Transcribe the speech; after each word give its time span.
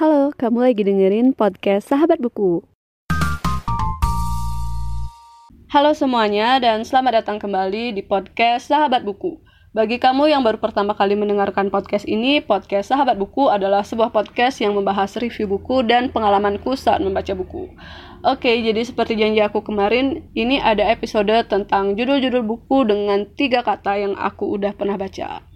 Halo, 0.00 0.32
kamu 0.32 0.64
lagi 0.64 0.80
dengerin 0.80 1.36
podcast 1.36 1.92
Sahabat 1.92 2.24
Buku. 2.24 2.64
Halo 5.68 5.92
semuanya 5.92 6.56
dan 6.56 6.88
selamat 6.88 7.20
datang 7.20 7.36
kembali 7.36 7.92
di 7.92 8.00
podcast 8.00 8.72
Sahabat 8.72 9.04
Buku. 9.04 9.44
Bagi 9.76 10.00
kamu 10.00 10.32
yang 10.32 10.40
baru 10.40 10.56
pertama 10.56 10.96
kali 10.96 11.20
mendengarkan 11.20 11.68
podcast 11.68 12.08
ini, 12.08 12.40
podcast 12.40 12.96
Sahabat 12.96 13.20
Buku 13.20 13.52
adalah 13.52 13.84
sebuah 13.84 14.08
podcast 14.08 14.64
yang 14.64 14.72
membahas 14.72 15.20
review 15.20 15.52
buku 15.52 15.84
dan 15.84 16.08
pengalamanku 16.08 16.80
saat 16.80 17.04
membaca 17.04 17.36
buku. 17.36 17.68
Oke, 18.24 18.56
jadi 18.56 18.80
seperti 18.80 19.20
janji 19.20 19.44
aku 19.44 19.60
kemarin, 19.60 20.32
ini 20.32 20.64
ada 20.64 20.88
episode 20.88 21.44
tentang 21.44 21.92
judul-judul 21.92 22.40
buku 22.40 22.88
dengan 22.88 23.28
tiga 23.36 23.60
kata 23.60 24.00
yang 24.00 24.16
aku 24.16 24.48
udah 24.56 24.72
pernah 24.72 24.96
baca. 24.96 25.49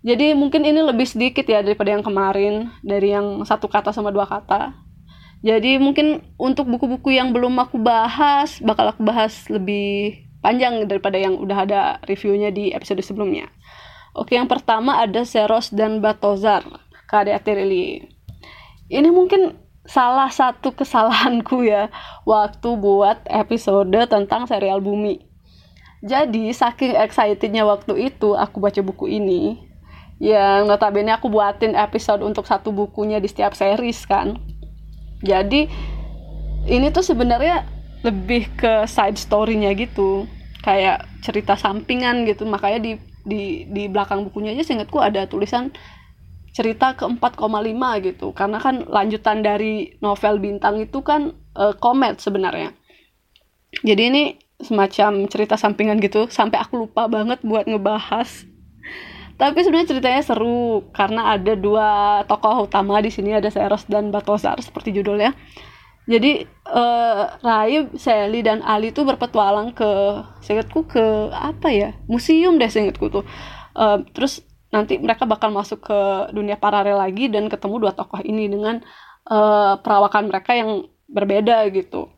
Jadi 0.00 0.32
mungkin 0.32 0.64
ini 0.64 0.80
lebih 0.80 1.04
sedikit 1.04 1.44
ya 1.44 1.60
daripada 1.60 1.92
yang 1.92 2.00
kemarin, 2.00 2.72
dari 2.80 3.12
yang 3.12 3.44
satu 3.44 3.68
kata 3.68 3.92
sama 3.92 4.08
dua 4.08 4.24
kata. 4.24 4.72
Jadi 5.40 5.80
mungkin 5.80 6.24
untuk 6.36 6.68
buku-buku 6.68 7.16
yang 7.16 7.32
belum 7.32 7.56
aku 7.60 7.80
bahas, 7.80 8.60
bakal 8.60 8.92
aku 8.92 9.04
bahas 9.04 9.48
lebih 9.48 10.24
panjang 10.40 10.88
daripada 10.88 11.20
yang 11.20 11.36
udah 11.36 11.58
ada 11.64 11.80
reviewnya 12.08 12.48
di 12.52 12.72
episode 12.72 13.00
sebelumnya. 13.04 13.48
Oke, 14.16 14.36
yang 14.36 14.48
pertama 14.48 15.00
ada 15.00 15.22
Seros 15.24 15.72
dan 15.72 16.00
Batozar, 16.00 16.64
karya 17.08 17.40
Tirili. 17.40 18.04
Ini 18.90 19.08
mungkin 19.12 19.54
salah 19.86 20.28
satu 20.28 20.76
kesalahanku 20.76 21.64
ya 21.64 21.88
waktu 22.26 22.68
buat 22.76 23.24
episode 23.28 23.96
tentang 24.08 24.44
serial 24.44 24.82
Bumi. 24.82 25.24
Jadi, 26.00 26.48
saking 26.56 26.96
excitednya 26.96 27.68
waktu 27.68 28.12
itu 28.12 28.32
aku 28.32 28.56
baca 28.56 28.80
buku 28.80 29.20
ini, 29.20 29.69
yang 30.20 30.68
notabene 30.68 31.16
aku 31.16 31.32
buatin 31.32 31.72
episode 31.72 32.20
untuk 32.20 32.44
satu 32.44 32.76
bukunya 32.76 33.16
di 33.16 33.26
setiap 33.26 33.56
series 33.56 34.04
kan. 34.04 34.36
Jadi, 35.24 35.64
ini 36.68 36.86
tuh 36.92 37.00
sebenarnya 37.00 37.64
lebih 38.04 38.52
ke 38.52 38.84
side 38.84 39.16
story-nya 39.16 39.72
gitu. 39.72 40.28
Kayak 40.60 41.08
cerita 41.24 41.56
sampingan 41.56 42.28
gitu. 42.28 42.44
Makanya 42.44 42.84
di 42.84 42.92
di 43.24 43.64
di 43.64 43.88
belakang 43.88 44.28
bukunya 44.28 44.52
aja 44.52 44.64
seingatku 44.64 45.00
ada 45.00 45.24
tulisan 45.24 45.72
cerita 46.52 46.92
ke 46.92 47.08
4,5 47.08 47.40
gitu. 48.04 48.36
Karena 48.36 48.60
kan 48.60 48.84
lanjutan 48.84 49.40
dari 49.40 49.96
novel 50.04 50.36
bintang 50.36 50.84
itu 50.84 51.00
kan 51.00 51.32
uh, 51.56 51.72
komet 51.80 52.20
sebenarnya. 52.20 52.76
Jadi 53.80 54.02
ini 54.04 54.22
semacam 54.60 55.24
cerita 55.32 55.56
sampingan 55.56 55.96
gitu. 56.04 56.28
Sampai 56.28 56.60
aku 56.60 56.84
lupa 56.84 57.08
banget 57.08 57.40
buat 57.40 57.64
ngebahas 57.64 58.49
tapi 59.40 59.64
sebenarnya 59.64 59.96
ceritanya 59.96 60.20
seru 60.20 60.92
karena 60.92 61.32
ada 61.32 61.56
dua 61.56 61.88
tokoh 62.28 62.68
utama 62.68 63.00
di 63.00 63.08
sini 63.08 63.32
ada 63.32 63.48
Seros 63.48 63.88
dan 63.88 64.12
Batosar 64.12 64.60
seperti 64.60 64.92
judulnya. 64.92 65.32
Jadi 66.04 66.44
uh, 66.68 67.24
Raib, 67.40 67.96
Sally 67.96 68.44
dan 68.44 68.60
Ali 68.60 68.92
tuh 68.92 69.08
berpetualang 69.08 69.72
ke 69.72 69.88
seingatku 70.44 70.84
ke 70.84 71.32
apa 71.32 71.72
ya? 71.72 71.96
Museum 72.04 72.60
deh 72.60 72.68
seingatku 72.68 73.08
tuh. 73.08 73.24
Uh, 73.72 74.04
terus 74.12 74.44
nanti 74.68 75.00
mereka 75.00 75.24
bakal 75.24 75.50
masuk 75.50 75.82
ke 75.88 75.98
dunia 76.36 76.60
paralel 76.60 77.00
lagi 77.00 77.32
dan 77.32 77.48
ketemu 77.48 77.88
dua 77.88 77.92
tokoh 77.96 78.20
ini 78.22 78.46
dengan 78.46 78.84
uh, 79.26 79.80
perawakan 79.80 80.30
mereka 80.30 80.52
yang 80.52 80.84
berbeda 81.10 81.64
gitu. 81.74 82.12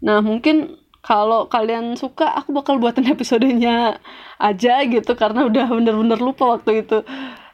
Nah 0.00 0.24
mungkin 0.24 0.79
kalau 1.00 1.48
kalian 1.48 1.96
suka 1.96 2.28
aku 2.36 2.52
bakal 2.52 2.76
buatin 2.76 3.08
episodenya 3.08 3.96
aja 4.36 4.84
gitu 4.84 5.16
karena 5.16 5.48
udah 5.48 5.66
bener-bener 5.68 6.20
lupa 6.20 6.56
waktu 6.56 6.84
itu. 6.84 7.00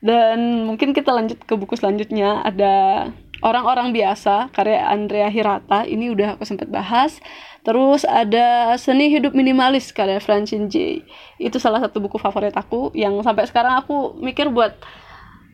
Dan 0.00 0.64
mungkin 0.64 0.96
kita 0.96 1.12
lanjut 1.12 1.44
ke 1.44 1.56
buku 1.56 1.76
selanjutnya. 1.76 2.40
Ada 2.44 3.08
orang-orang 3.40 3.92
biasa 3.92 4.52
karya 4.52 4.88
Andrea 4.88 5.28
Hirata. 5.28 5.84
Ini 5.84 6.12
udah 6.12 6.36
aku 6.36 6.44
sempat 6.48 6.68
bahas. 6.68 7.20
Terus 7.60 8.08
ada 8.08 8.76
seni 8.80 9.12
hidup 9.12 9.36
minimalis 9.36 9.92
karya 9.92 10.20
Francine 10.20 10.72
J. 10.72 11.04
Itu 11.36 11.60
salah 11.60 11.80
satu 11.84 12.00
buku 12.00 12.16
favorit 12.16 12.56
aku 12.56 12.92
yang 12.96 13.16
sampai 13.20 13.44
sekarang 13.44 13.76
aku 13.80 14.16
mikir 14.20 14.48
buat 14.48 14.76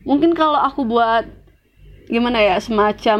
mungkin 0.07 0.31
kalau 0.31 0.59
aku 0.59 0.87
buat 0.87 1.27
gimana 2.07 2.39
ya 2.39 2.55
semacam 2.63 3.19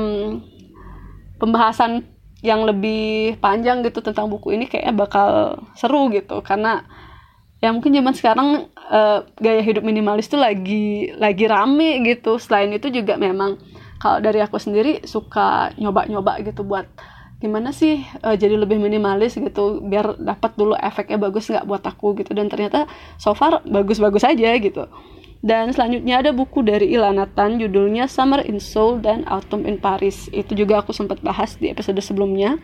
pembahasan 1.35 2.07
yang 2.47 2.63
lebih 2.63 3.35
panjang 3.43 3.83
gitu 3.83 3.99
tentang 3.99 4.31
buku 4.31 4.55
ini 4.55 4.71
kayaknya 4.71 4.95
bakal 4.95 5.29
seru 5.75 6.07
gitu. 6.15 6.39
Karena 6.39 6.87
ya 7.59 7.75
mungkin 7.75 7.91
zaman 7.91 8.13
sekarang 8.15 8.49
uh, 8.87 9.27
gaya 9.35 9.59
hidup 9.59 9.83
minimalis 9.83 10.31
tuh 10.31 10.39
lagi 10.39 11.11
lagi 11.19 11.45
rame 11.45 11.99
gitu. 12.07 12.39
Selain 12.39 12.71
itu 12.71 12.87
juga 12.87 13.19
memang 13.19 13.59
kalau 13.99 14.23
dari 14.23 14.39
aku 14.39 14.55
sendiri 14.55 15.03
suka 15.03 15.75
nyoba-nyoba 15.75 16.39
gitu 16.47 16.63
buat 16.63 16.87
gimana 17.37 17.69
sih 17.69 18.01
uh, 18.25 18.33
jadi 18.33 18.57
lebih 18.57 18.81
minimalis 18.81 19.37
gitu 19.37 19.83
biar 19.85 20.17
dapat 20.17 20.57
dulu 20.57 20.73
efeknya 20.73 21.21
bagus 21.21 21.51
nggak 21.51 21.67
buat 21.67 21.83
aku 21.83 22.15
gitu. 22.23 22.31
Dan 22.31 22.47
ternyata 22.47 22.87
so 23.19 23.35
far 23.35 23.59
bagus-bagus 23.67 24.23
aja 24.23 24.55
gitu 24.55 24.87
dan 25.45 25.73
selanjutnya 25.73 26.21
ada 26.21 26.31
buku 26.33 26.65
dari 26.65 26.93
Ilana 26.93 27.29
Tan 27.29 27.61
judulnya 27.61 28.09
Summer 28.09 28.41
in 28.45 28.57
Seoul 28.61 29.01
dan 29.01 29.25
Autumn 29.29 29.67
in 29.69 29.77
Paris 29.77 30.31
itu 30.33 30.57
juga 30.57 30.81
aku 30.81 30.93
sempat 30.93 31.21
bahas 31.21 31.57
di 31.57 31.69
episode 31.69 31.99
sebelumnya 32.01 32.57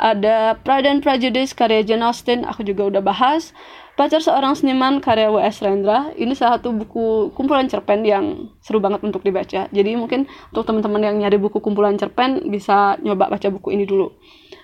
ada 0.00 0.56
Pride 0.56 0.88
and 0.88 1.00
Prejudice 1.04 1.52
karya 1.52 1.84
Jane 1.84 2.02
Austen 2.06 2.48
aku 2.48 2.64
juga 2.64 2.88
udah 2.88 3.02
bahas 3.04 3.52
Pacar 4.00 4.24
Seorang 4.24 4.56
Seniman 4.56 5.04
karya 5.04 5.28
W.S. 5.28 5.60
Rendra 5.60 6.08
ini 6.16 6.32
salah 6.32 6.56
satu 6.56 6.72
buku 6.72 7.36
kumpulan 7.36 7.68
cerpen 7.68 8.00
yang 8.00 8.48
seru 8.64 8.80
banget 8.80 9.04
untuk 9.04 9.20
dibaca. 9.20 9.68
Jadi 9.68 9.92
mungkin 9.92 10.24
untuk 10.48 10.64
teman-teman 10.64 11.04
yang 11.04 11.16
nyari 11.20 11.36
buku 11.36 11.60
kumpulan 11.60 12.00
cerpen 12.00 12.48
bisa 12.48 12.96
nyoba 13.04 13.28
baca 13.28 13.52
buku 13.52 13.76
ini 13.76 13.84
dulu. 13.84 14.08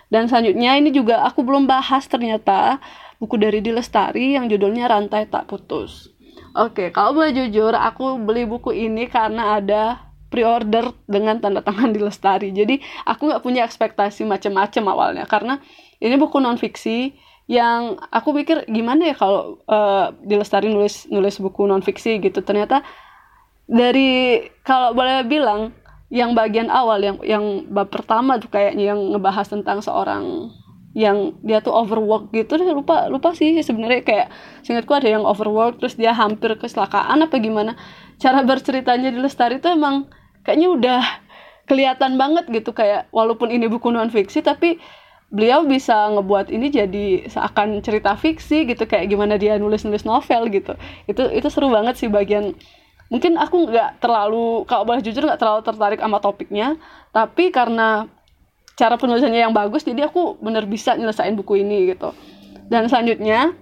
Dan 0.08 0.24
selanjutnya 0.32 0.80
ini 0.80 0.88
juga 0.88 1.20
aku 1.28 1.44
belum 1.44 1.68
bahas 1.68 2.08
ternyata 2.08 2.80
buku 3.20 3.36
dari 3.36 3.60
Dilestari 3.60 4.40
yang 4.40 4.48
judulnya 4.48 4.88
Rantai 4.88 5.28
Tak 5.28 5.52
Putus. 5.52 6.15
Oke, 6.56 6.88
kalau 6.88 7.12
boleh 7.12 7.36
jujur 7.36 7.76
aku 7.76 8.16
beli 8.16 8.48
buku 8.48 8.72
ini 8.72 9.12
karena 9.12 9.60
ada 9.60 10.00
pre-order 10.32 10.96
dengan 11.04 11.36
tanda 11.36 11.60
tangan 11.60 11.92
Dilestari. 11.92 12.48
Jadi 12.48 12.80
aku 13.04 13.28
nggak 13.28 13.44
punya 13.44 13.62
ekspektasi 13.68 14.24
macam-macam 14.24 14.82
awalnya 14.88 15.24
karena 15.28 15.60
ini 16.00 16.16
buku 16.16 16.40
non 16.40 16.56
fiksi 16.56 17.12
yang 17.46 17.94
aku 18.10 18.34
pikir 18.42 18.66
gimana 18.66 19.12
ya 19.12 19.14
kalau 19.14 19.62
uh, 19.70 20.10
dilestari 20.18 20.66
nulis 20.66 21.06
nulis 21.06 21.38
buku 21.38 21.62
non 21.62 21.78
fiksi 21.78 22.18
gitu 22.18 22.42
ternyata 22.42 22.82
dari 23.70 24.42
kalau 24.66 24.98
boleh 24.98 25.22
bilang 25.22 25.70
yang 26.10 26.34
bagian 26.34 26.70
awal 26.70 26.98
yang 26.98 27.22
yang 27.22 27.66
bab 27.70 27.90
pertama 27.90 28.42
tuh 28.42 28.50
kayaknya 28.50 28.94
yang 28.94 29.00
ngebahas 29.14 29.46
tentang 29.46 29.78
seorang 29.78 30.50
yang 30.96 31.36
dia 31.44 31.60
tuh 31.60 31.76
overwork 31.76 32.32
gitu 32.32 32.56
deh 32.56 32.72
lupa 32.72 33.12
lupa 33.12 33.36
sih 33.36 33.60
sebenarnya 33.60 34.00
kayak 34.00 34.26
singkatku 34.64 34.96
ada 34.96 35.12
yang 35.12 35.28
overwork 35.28 35.76
terus 35.76 36.00
dia 36.00 36.16
hampir 36.16 36.56
kecelakaan 36.56 37.20
apa 37.20 37.36
gimana. 37.36 37.76
Cara 38.16 38.40
berceritanya 38.40 39.12
di 39.12 39.20
lestari 39.20 39.60
tuh 39.60 39.76
emang 39.76 40.08
kayaknya 40.40 40.72
udah 40.72 41.02
kelihatan 41.68 42.16
banget 42.16 42.48
gitu 42.48 42.72
kayak 42.72 43.12
walaupun 43.12 43.52
ini 43.52 43.68
buku 43.68 43.92
non 43.92 44.08
fiksi 44.08 44.40
tapi 44.40 44.80
beliau 45.28 45.68
bisa 45.68 46.08
ngebuat 46.16 46.48
ini 46.48 46.72
jadi 46.72 47.28
seakan 47.28 47.76
cerita 47.84 48.16
fiksi 48.16 48.64
gitu 48.64 48.88
kayak 48.88 49.12
gimana 49.12 49.36
dia 49.36 49.60
nulis-nulis 49.60 50.08
novel 50.08 50.48
gitu. 50.48 50.80
Itu 51.04 51.28
itu 51.28 51.48
seru 51.52 51.68
banget 51.68 52.00
sih 52.00 52.08
bagian. 52.08 52.56
Mungkin 53.12 53.36
aku 53.36 53.68
nggak 53.68 54.00
terlalu 54.00 54.64
kalau 54.64 54.88
boleh 54.88 55.04
jujur 55.04 55.28
nggak 55.28 55.38
terlalu 55.44 55.60
tertarik 55.60 56.00
sama 56.00 56.18
topiknya 56.24 56.80
tapi 57.12 57.52
karena 57.52 58.08
cara 58.76 59.00
penulisannya 59.00 59.42
yang 59.48 59.56
bagus 59.56 59.82
jadi 59.82 60.06
aku 60.06 60.38
bener 60.38 60.68
bisa 60.68 60.94
nyelesain 60.94 61.34
buku 61.34 61.64
ini 61.64 61.96
gitu 61.96 62.12
dan 62.68 62.86
selanjutnya 62.86 63.56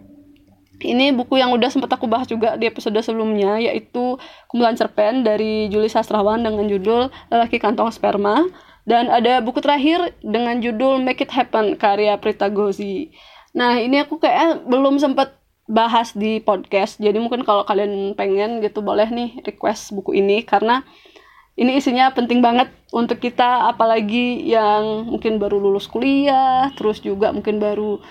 ini 0.83 1.15
buku 1.15 1.39
yang 1.39 1.55
udah 1.55 1.71
sempat 1.71 1.95
aku 1.95 2.11
bahas 2.11 2.27
juga 2.27 2.59
di 2.59 2.67
episode 2.67 2.99
sebelumnya 2.99 3.63
yaitu 3.63 4.19
kumpulan 4.51 4.75
cerpen 4.75 5.23
dari 5.23 5.71
Juli 5.71 5.87
Sastrawan 5.87 6.43
dengan 6.43 6.67
judul 6.67 7.15
Lelaki 7.31 7.63
Kantong 7.63 7.95
Sperma 7.95 8.43
dan 8.84 9.09
ada 9.09 9.41
buku 9.41 9.63
terakhir 9.65 10.13
dengan 10.21 10.61
judul 10.61 11.01
Make 11.01 11.25
It 11.25 11.33
Happen 11.33 11.81
karya 11.81 12.21
Prita 12.21 12.53
Gozi. 12.53 13.15
Nah, 13.57 13.81
ini 13.81 14.03
aku 14.05 14.21
kayak 14.21 14.69
belum 14.69 15.01
sempat 15.01 15.41
bahas 15.65 16.13
di 16.13 16.45
podcast. 16.45 17.01
Jadi 17.01 17.17
mungkin 17.17 17.49
kalau 17.49 17.65
kalian 17.65 18.13
pengen 18.13 18.60
gitu 18.60 18.84
boleh 18.84 19.09
nih 19.09 19.41
request 19.41 19.97
buku 19.97 20.21
ini 20.21 20.45
karena 20.45 20.84
ini 21.54 21.78
isinya 21.78 22.10
penting 22.10 22.42
banget 22.42 22.66
untuk 22.91 23.22
kita 23.22 23.71
apalagi 23.71 24.42
yang 24.42 25.06
mungkin 25.06 25.39
baru 25.39 25.62
lulus 25.62 25.86
kuliah, 25.86 26.74
terus 26.74 26.98
juga 26.98 27.30
mungkin 27.30 27.62
baru 27.62 28.03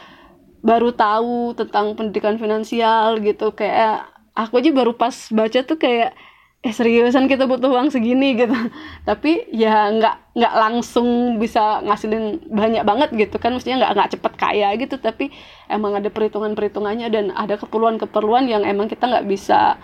baru 0.64 0.96
tahu 0.96 1.52
tentang 1.60 1.92
pendidikan 2.00 2.40
finansial 2.40 3.20
gitu. 3.20 3.52
Kayak 3.52 4.08
aku 4.32 4.64
aja 4.64 4.72
baru 4.72 4.96
pas 4.96 5.12
baca 5.36 5.60
tuh 5.60 5.76
kayak 5.76 6.16
eh 6.64 6.72
seriusan 6.72 7.28
kita 7.28 7.44
butuh 7.44 7.68
uang 7.68 7.92
segini 7.92 8.40
gitu. 8.40 8.56
Tapi 9.10 9.52
ya 9.52 9.92
nggak 9.92 10.40
nggak 10.40 10.54
langsung 10.56 11.36
bisa 11.36 11.84
ngasilin 11.84 12.48
banyak 12.48 12.88
banget 12.88 13.10
gitu 13.28 13.44
kan. 13.44 13.52
Mestinya 13.60 13.84
nggak 13.84 13.92
nggak 13.92 14.12
cepet 14.16 14.34
kaya 14.40 14.72
gitu. 14.80 14.96
Tapi 15.04 15.28
emang 15.68 16.00
ada 16.00 16.08
perhitungan 16.08 16.56
perhitungannya 16.56 17.12
dan 17.12 17.36
ada 17.36 17.60
keperluan 17.60 18.00
keperluan 18.00 18.48
yang 18.48 18.64
emang 18.64 18.88
kita 18.88 19.04
nggak 19.04 19.28
bisa 19.28 19.76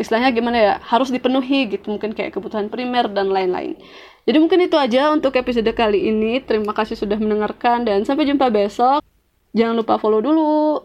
istilahnya 0.00 0.32
gimana 0.32 0.58
ya 0.58 0.74
harus 0.80 1.12
dipenuhi 1.12 1.68
gitu 1.76 1.92
mungkin 1.92 2.16
kayak 2.16 2.32
kebutuhan 2.32 2.72
primer 2.72 3.06
dan 3.12 3.28
lain-lain 3.28 3.76
Jadi 4.28 4.36
mungkin 4.36 4.60
itu 4.62 4.76
aja 4.76 5.10
untuk 5.10 5.32
episode 5.34 5.66
kali 5.72 6.06
ini. 6.12 6.44
Terima 6.44 6.76
kasih 6.76 6.94
sudah 6.94 7.16
mendengarkan 7.18 7.88
dan 7.88 8.04
sampai 8.04 8.28
jumpa 8.28 8.52
besok. 8.52 9.00
Jangan 9.56 9.74
lupa 9.74 9.96
follow 9.96 10.20
dulu. 10.22 10.84